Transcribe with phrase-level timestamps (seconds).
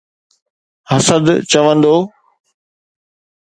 [0.89, 1.95] حسد چوندو.